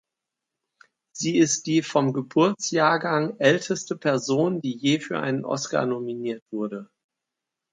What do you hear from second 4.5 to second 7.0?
die je für einen Oscar nominiert wurde.